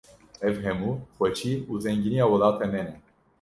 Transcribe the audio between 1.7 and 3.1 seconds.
û zengîniya welatê me ne.